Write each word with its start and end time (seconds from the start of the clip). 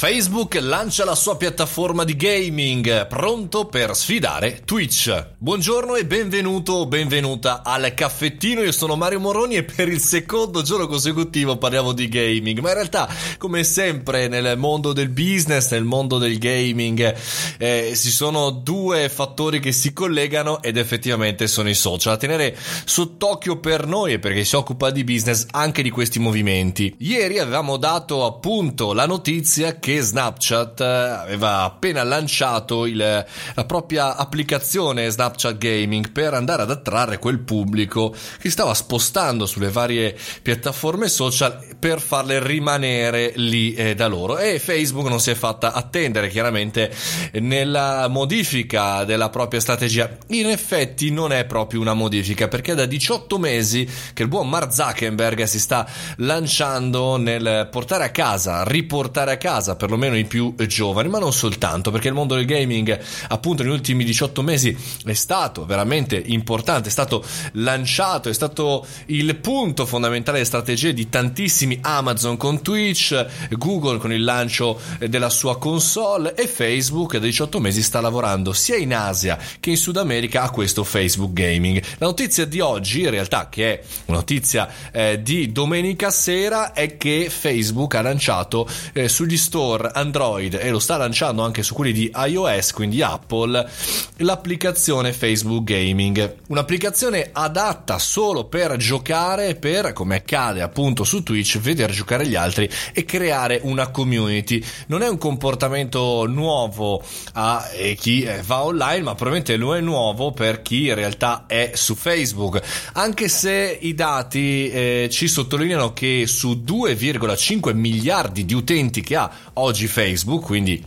Facebook 0.00 0.54
lancia 0.60 1.04
la 1.04 1.16
sua 1.16 1.36
piattaforma 1.36 2.04
di 2.04 2.14
gaming, 2.14 3.08
pronto 3.08 3.66
per 3.66 3.96
sfidare 3.96 4.62
Twitch. 4.64 5.30
Buongiorno 5.38 5.96
e 5.96 6.06
benvenuto 6.06 6.74
o 6.74 6.86
benvenuta 6.86 7.64
al 7.64 7.92
caffettino, 7.94 8.62
io 8.62 8.70
sono 8.70 8.94
Mario 8.94 9.18
Moroni 9.18 9.56
e 9.56 9.64
per 9.64 9.88
il 9.88 9.98
secondo 9.98 10.62
giorno 10.62 10.86
consecutivo 10.86 11.56
parliamo 11.56 11.90
di 11.90 12.06
gaming, 12.06 12.60
ma 12.60 12.68
in 12.68 12.74
realtà 12.74 13.08
come 13.38 13.64
sempre 13.64 14.28
nel 14.28 14.56
mondo 14.56 14.92
del 14.92 15.08
business, 15.08 15.72
nel 15.72 15.82
mondo 15.82 16.18
del 16.18 16.38
gaming, 16.38 17.16
eh, 17.58 17.92
ci 17.96 18.10
sono 18.10 18.50
due 18.50 19.08
fattori 19.08 19.58
che 19.58 19.72
si 19.72 19.92
collegano 19.92 20.62
ed 20.62 20.76
effettivamente 20.76 21.48
sono 21.48 21.70
i 21.70 21.74
social. 21.74 22.14
A 22.14 22.18
tenere 22.18 22.56
sott'occhio 22.84 23.58
per 23.58 23.88
noi 23.88 24.12
e 24.12 24.18
per 24.20 24.32
chi 24.32 24.44
si 24.44 24.54
occupa 24.54 24.92
di 24.92 25.02
business 25.02 25.46
anche 25.50 25.82
di 25.82 25.90
questi 25.90 26.20
movimenti. 26.20 26.94
Ieri 26.98 27.40
avevamo 27.40 27.76
dato 27.78 28.24
appunto 28.24 28.92
la 28.92 29.04
notizia 29.04 29.80
che 29.80 29.87
che 29.88 30.02
Snapchat 30.02 30.80
eh, 30.82 30.84
aveva 30.84 31.62
appena 31.62 32.02
lanciato 32.02 32.84
il, 32.84 32.98
la 32.98 33.64
propria 33.64 34.16
applicazione 34.16 35.08
Snapchat 35.08 35.56
Gaming 35.56 36.12
per 36.12 36.34
andare 36.34 36.60
ad 36.60 36.70
attrarre 36.70 37.18
quel 37.18 37.38
pubblico 37.38 38.14
che 38.38 38.50
stava 38.50 38.74
spostando 38.74 39.46
sulle 39.46 39.70
varie 39.70 40.14
piattaforme 40.42 41.08
social 41.08 41.76
per 41.78 42.02
farle 42.02 42.38
rimanere 42.46 43.32
lì 43.36 43.72
eh, 43.72 43.94
da 43.94 44.08
loro. 44.08 44.36
E 44.36 44.58
Facebook 44.58 45.08
non 45.08 45.20
si 45.20 45.30
è 45.30 45.34
fatta 45.34 45.72
attendere 45.72 46.28
chiaramente 46.28 46.94
nella 47.40 48.08
modifica 48.08 49.04
della 49.04 49.30
propria 49.30 49.60
strategia. 49.60 50.18
In 50.28 50.50
effetti 50.50 51.10
non 51.10 51.32
è 51.32 51.46
proprio 51.46 51.80
una 51.80 51.94
modifica 51.94 52.46
perché 52.46 52.72
è 52.72 52.74
da 52.74 52.84
18 52.84 53.38
mesi 53.38 53.88
che 54.12 54.22
il 54.22 54.28
buon 54.28 54.50
Mark 54.50 54.70
Zuckerberg 54.70 55.44
si 55.44 55.58
sta 55.58 55.88
lanciando 56.16 57.16
nel 57.16 57.68
portare 57.70 58.04
a 58.04 58.10
casa 58.10 58.64
riportare 58.64 59.32
a 59.32 59.36
casa 59.38 59.76
perlomeno 59.78 60.16
i 60.16 60.24
più 60.24 60.54
giovani, 60.66 61.08
ma 61.08 61.18
non 61.18 61.32
soltanto, 61.32 61.90
perché 61.90 62.08
il 62.08 62.14
mondo 62.14 62.34
del 62.34 62.44
gaming, 62.44 62.98
appunto, 63.28 63.62
negli 63.62 63.72
ultimi 63.72 64.04
18 64.04 64.42
mesi 64.42 64.76
è 65.04 65.12
stato 65.14 65.64
veramente 65.64 66.22
importante, 66.26 66.88
è 66.88 66.92
stato 66.92 67.24
lanciato, 67.52 68.28
è 68.28 68.34
stato 68.34 68.86
il 69.06 69.34
punto 69.36 69.86
fondamentale 69.86 70.38
delle 70.38 70.48
strategie 70.48 70.92
di 70.92 71.08
tantissimi 71.08 71.78
Amazon 71.80 72.36
con 72.36 72.60
Twitch, 72.60 73.26
Google 73.50 73.98
con 73.98 74.12
il 74.12 74.24
lancio 74.24 74.78
della 74.98 75.30
sua 75.30 75.58
console 75.58 76.34
e 76.34 76.46
Facebook 76.46 77.14
da 77.14 77.24
18 77.24 77.60
mesi 77.60 77.82
sta 77.82 78.00
lavorando 78.00 78.52
sia 78.52 78.76
in 78.76 78.94
Asia 78.94 79.38
che 79.60 79.70
in 79.70 79.76
Sud 79.76 79.96
America 79.96 80.42
a 80.42 80.50
questo 80.50 80.84
Facebook 80.84 81.32
Gaming. 81.32 81.80
La 81.98 82.06
notizia 82.06 82.44
di 82.44 82.60
oggi, 82.60 83.02
in 83.02 83.10
realtà, 83.10 83.48
che 83.48 83.74
è 83.74 83.82
una 84.06 84.18
notizia 84.18 84.68
eh, 84.90 85.22
di 85.22 85.52
domenica 85.52 86.10
sera, 86.10 86.72
è 86.72 86.96
che 86.96 87.28
Facebook 87.30 87.94
ha 87.94 88.02
lanciato 88.02 88.68
eh, 88.92 89.08
sugli 89.08 89.36
store 89.36 89.67
store 89.68 89.90
Android 89.92 90.54
e 90.54 90.70
lo 90.70 90.78
sta 90.78 90.96
lanciando 90.96 91.42
anche 91.42 91.62
su 91.62 91.74
quelli 91.74 91.92
di 91.92 92.10
iOS, 92.14 92.72
quindi 92.72 93.02
Apple, 93.02 93.68
l'applicazione 94.16 95.12
Facebook 95.12 95.64
Gaming. 95.64 96.36
Un'applicazione 96.48 97.28
adatta 97.30 97.98
solo 97.98 98.44
per 98.44 98.76
giocare, 98.76 99.56
per, 99.56 99.92
come 99.92 100.16
accade 100.16 100.62
appunto 100.62 101.04
su 101.04 101.22
Twitch, 101.22 101.58
vedere 101.58 101.92
giocare 101.92 102.26
gli 102.26 102.34
altri 102.34 102.68
e 102.94 103.04
creare 103.04 103.60
una 103.62 103.88
community. 103.88 104.62
Non 104.86 105.02
è 105.02 105.08
un 105.08 105.18
comportamento 105.18 106.24
nuovo 106.26 107.02
a 107.34 107.62
chi 107.98 108.26
va 108.46 108.64
online, 108.64 109.02
ma 109.02 109.14
probabilmente 109.14 109.56
lo 109.56 109.76
è 109.76 109.80
nuovo 109.80 110.32
per 110.32 110.62
chi 110.62 110.86
in 110.86 110.94
realtà 110.94 111.44
è 111.46 111.72
su 111.74 111.94
Facebook. 111.94 112.60
Anche 112.94 113.28
se 113.28 113.78
i 113.82 113.94
dati 113.94 114.70
eh, 114.70 115.08
ci 115.10 115.28
sottolineano 115.28 115.92
che 115.92 116.24
su 116.26 116.62
2,5 116.64 117.74
miliardi 117.74 118.46
di 118.46 118.54
utenti 118.54 119.02
che 119.02 119.16
ha 119.16 119.30
oggi 119.58 119.86
Facebook, 119.86 120.44
quindi 120.44 120.82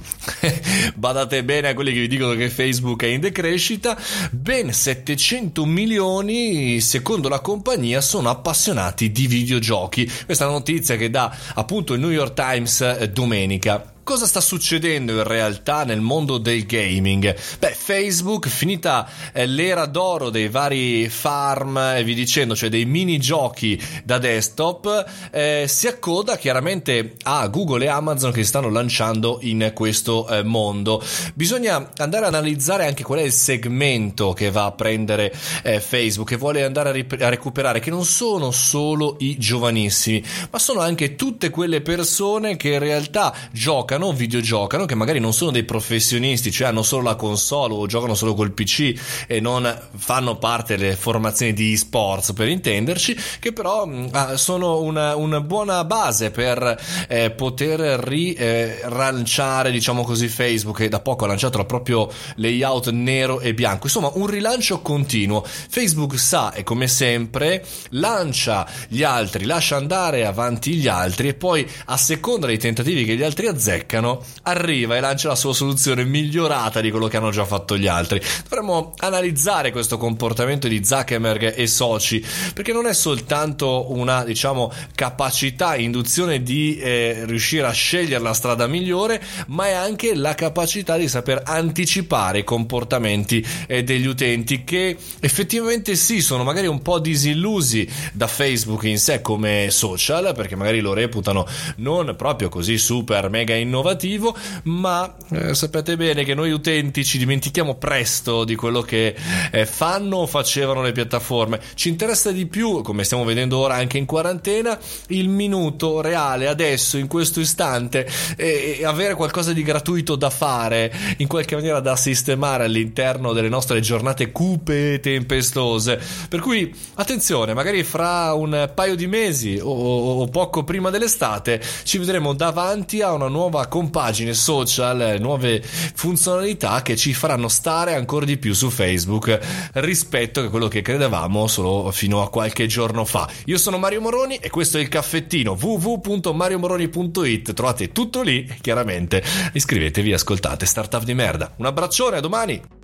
badate 0.95 1.43
bene 1.43 1.69
a 1.69 1.73
quelli 1.73 1.93
che 1.93 2.01
vi 2.01 2.07
dicono 2.07 2.33
che 2.35 2.49
Facebook 2.49 3.03
è 3.03 3.07
in 3.07 3.19
decrescita, 3.19 3.97
ben 4.31 4.71
700 4.71 5.65
milioni 5.65 6.79
secondo 6.79 7.29
la 7.29 7.39
compagnia 7.39 8.01
sono 8.01 8.29
appassionati 8.29 9.11
di 9.11 9.27
videogiochi. 9.27 10.09
Questa 10.25 10.45
è 10.45 10.47
una 10.47 10.57
notizia 10.57 10.95
che 10.95 11.09
dà 11.09 11.35
appunto 11.53 11.93
il 11.93 11.99
New 11.99 12.11
York 12.11 12.33
Times 12.33 12.81
eh, 12.81 13.09
domenica. 13.09 13.90
Cosa 14.03 14.25
sta 14.25 14.41
succedendo 14.41 15.11
in 15.13 15.23
realtà 15.23 15.83
nel 15.83 16.01
mondo 16.01 16.39
del 16.39 16.65
gaming? 16.65 17.35
Beh, 17.59 17.75
Facebook, 17.77 18.47
finita 18.47 19.07
eh, 19.31 19.45
l'era 19.45 19.85
d'oro 19.85 20.31
dei 20.31 20.49
vari 20.49 21.07
farm 21.07 21.77
e 21.77 22.03
vi 22.03 22.15
dicendo, 22.15 22.55
cioè 22.55 22.69
dei 22.69 22.85
minigiochi 22.85 23.79
da 24.03 24.17
desktop, 24.17 25.05
eh, 25.31 25.65
si 25.67 25.87
accoda 25.87 26.35
chiaramente 26.35 27.13
a 27.21 27.47
Google 27.47 27.85
e 27.85 27.89
Amazon 27.89 28.31
che 28.31 28.41
si 28.41 28.47
stanno 28.47 28.69
lanciando 28.69 29.37
in 29.41 29.71
questo 29.73 30.27
eh, 30.27 30.41
mondo. 30.41 31.01
Bisogna 31.35 31.91
andare 31.97 32.25
a 32.25 32.29
analizzare 32.29 32.87
anche 32.87 33.03
qual 33.03 33.19
è 33.19 33.23
il 33.23 33.31
segmento 33.31 34.33
che 34.33 34.49
va 34.49 34.65
a 34.65 34.71
prendere 34.71 35.31
eh, 35.61 35.79
Facebook, 35.79 36.27
che 36.27 36.37
vuole 36.37 36.63
andare 36.63 36.89
a, 36.89 36.91
rip- 36.91 37.21
a 37.21 37.29
recuperare, 37.29 37.79
che 37.79 37.91
non 37.91 38.03
sono 38.03 38.49
solo 38.49 39.17
i 39.19 39.37
giovanissimi, 39.37 40.25
ma 40.49 40.57
sono 40.57 40.79
anche 40.79 41.15
tutte 41.15 41.51
quelle 41.51 41.81
persone 41.81 42.57
che 42.57 42.69
in 42.69 42.79
realtà 42.79 43.33
giocano 43.51 43.90
giocano, 43.91 44.13
videogiocano, 44.13 44.85
che 44.85 44.95
magari 44.95 45.19
non 45.19 45.33
sono 45.33 45.51
dei 45.51 45.63
professionisti, 45.63 46.51
cioè 46.51 46.69
hanno 46.69 46.83
solo 46.83 47.03
la 47.03 47.15
console 47.15 47.73
o 47.73 47.85
giocano 47.87 48.13
solo 48.13 48.33
col 48.33 48.53
PC 48.53 48.93
e 49.27 49.41
non 49.41 49.89
fanno 49.97 50.37
parte 50.37 50.77
delle 50.77 50.95
formazioni 50.95 51.51
di 51.51 51.73
esports 51.73 52.31
per 52.31 52.47
intenderci, 52.47 53.17
che 53.39 53.51
però 53.51 53.85
mh, 53.85 54.09
mm, 54.15 54.33
sono 54.35 54.79
una, 54.81 55.15
una, 55.15 55.41
buona 55.41 55.83
base 55.83 56.31
per 56.31 56.79
eh, 57.09 57.31
poter 57.31 57.79
rilanciare, 57.79 59.69
eh, 59.69 59.71
diciamo 59.71 60.03
così, 60.03 60.29
Facebook 60.29 60.77
che 60.77 60.87
da 60.87 61.01
poco 61.01 61.25
ha 61.25 61.27
lanciato 61.27 61.59
il 61.59 61.65
proprio 61.65 62.09
layout 62.35 62.91
nero 62.91 63.41
e 63.41 63.53
bianco. 63.53 63.87
Insomma, 63.87 64.11
un 64.13 64.27
rilancio 64.27 64.79
continuo. 64.81 65.43
Facebook 65.43 66.17
sa 66.17 66.53
e 66.53 66.63
come 66.63 66.87
sempre 66.87 67.65
lancia 67.89 68.65
gli 68.87 69.03
altri, 69.03 69.45
lascia 69.45 69.75
andare 69.75 70.25
avanti 70.25 70.75
gli 70.75 70.87
altri 70.87 71.29
e 71.29 71.33
poi 71.33 71.67
a 71.85 71.97
seconda 71.97 72.47
dei 72.47 72.57
tentativi 72.57 73.03
che 73.03 73.15
gli 73.15 73.23
altri 73.23 73.47
azzeccano 73.47 73.80
beccano, 73.81 74.23
arriva 74.43 74.95
e 74.95 74.99
lancia 74.99 75.29
la 75.29 75.35
sua 75.35 75.53
soluzione 75.53 76.03
migliorata 76.03 76.81
di 76.81 76.91
quello 76.91 77.07
che 77.07 77.17
hanno 77.17 77.31
già 77.31 77.45
fatto 77.45 77.77
gli 77.77 77.87
altri. 77.87 78.21
Dovremmo 78.47 78.93
analizzare 78.97 79.71
questo 79.71 79.97
comportamento 79.97 80.67
di 80.67 80.83
Zuckerberg 80.85 81.53
e 81.57 81.67
soci, 81.67 82.23
perché 82.53 82.71
non 82.71 82.85
è 82.85 82.93
soltanto 82.93 83.91
una, 83.91 84.23
diciamo, 84.23 84.71
capacità, 84.93 85.75
induzione 85.75 86.43
di 86.43 86.77
eh, 86.77 87.23
riuscire 87.25 87.65
a 87.65 87.71
scegliere 87.71 88.21
la 88.21 88.33
strada 88.33 88.67
migliore, 88.67 89.21
ma 89.47 89.67
è 89.67 89.73
anche 89.73 90.13
la 90.15 90.35
capacità 90.35 90.97
di 90.97 91.07
saper 91.07 91.41
anticipare 91.45 92.39
i 92.39 92.43
comportamenti 92.43 93.45
eh, 93.67 93.83
degli 93.83 94.05
utenti 94.05 94.63
che 94.63 94.95
effettivamente 95.19 95.95
sì, 95.95 96.21
sono 96.21 96.43
magari 96.43 96.67
un 96.67 96.81
po' 96.81 96.99
disillusi 96.99 97.87
da 98.13 98.27
Facebook 98.27 98.83
in 98.83 98.99
sé 98.99 99.21
come 99.21 99.67
social, 99.69 100.33
perché 100.35 100.55
magari 100.55 100.79
lo 100.81 100.93
reputano 100.93 101.47
non 101.77 102.13
proprio 102.15 102.49
così 102.49 102.77
super 102.77 103.29
mega 103.29 103.55
innovativo 103.55 103.70
innovativo, 103.71 104.35
ma 104.63 105.15
eh, 105.29 105.55
sapete 105.55 105.95
bene 105.95 106.25
che 106.25 106.35
noi 106.35 106.51
utenti 106.51 107.05
ci 107.05 107.17
dimentichiamo 107.17 107.75
presto 107.75 108.43
di 108.43 108.55
quello 108.55 108.81
che 108.81 109.15
eh, 109.51 109.65
fanno 109.65 110.17
o 110.17 110.27
facevano 110.27 110.81
le 110.81 110.91
piattaforme. 110.91 111.61
Ci 111.73 111.87
interessa 111.87 112.31
di 112.31 112.45
più, 112.45 112.81
come 112.81 113.05
stiamo 113.05 113.23
vedendo 113.23 113.57
ora 113.57 113.75
anche 113.75 113.97
in 113.97 114.05
quarantena, 114.05 114.77
il 115.07 115.29
minuto 115.29 116.01
reale 116.01 116.47
adesso, 116.47 116.97
in 116.97 117.07
questo 117.07 117.39
istante, 117.39 118.07
e, 118.35 118.77
e 118.79 118.85
avere 118.85 119.15
qualcosa 119.15 119.53
di 119.53 119.63
gratuito 119.63 120.15
da 120.17 120.29
fare, 120.29 120.93
in 121.17 121.27
qualche 121.27 121.55
maniera 121.55 121.79
da 121.79 121.95
sistemare 121.95 122.65
all'interno 122.65 123.31
delle 123.31 123.49
nostre 123.49 123.79
giornate 123.79 124.31
cupe 124.31 124.95
e 124.95 124.99
tempestose. 124.99 125.99
Per 126.27 126.41
cui 126.41 126.73
attenzione, 126.95 127.53
magari 127.53 127.83
fra 127.83 128.33
un 128.33 128.69
paio 128.75 128.95
di 128.95 129.07
mesi 129.07 129.57
o, 129.61 130.21
o 130.21 130.27
poco 130.27 130.63
prima 130.63 130.89
dell'estate 130.89 131.61
ci 131.83 131.97
vedremo 131.97 132.33
davanti 132.33 133.01
a 133.01 133.13
una 133.13 133.27
nuova 133.27 133.60
nuova 133.61 133.67
compagine 133.67 134.33
social, 134.33 135.17
nuove 135.19 135.61
funzionalità 135.61 136.81
che 136.81 136.95
ci 136.95 137.13
faranno 137.13 137.47
stare 137.47 137.95
ancora 137.95 138.25
di 138.25 138.37
più 138.37 138.53
su 138.53 138.69
Facebook 138.69 139.39
rispetto 139.73 140.39
a 140.39 140.49
quello 140.49 140.67
che 140.67 140.81
credevamo 140.81 141.47
solo 141.47 141.91
fino 141.91 142.21
a 142.21 142.29
qualche 142.29 142.65
giorno 142.67 143.05
fa. 143.05 143.29
Io 143.45 143.57
sono 143.57 143.77
Mario 143.77 144.01
Moroni 144.01 144.37
e 144.37 144.49
questo 144.49 144.77
è 144.77 144.81
il 144.81 144.87
caffettino 144.87 145.57
www.mariomoroni.it. 145.59 147.53
Trovate 147.53 147.91
tutto 147.91 148.21
lì 148.21 148.49
chiaramente 148.61 149.23
iscrivetevi 149.53 150.13
ascoltate 150.13 150.65
Startup 150.65 151.03
di 151.03 151.13
merda. 151.13 151.53
Un 151.57 151.65
abbraccione, 151.65 152.17
a 152.17 152.21
domani! 152.21 152.80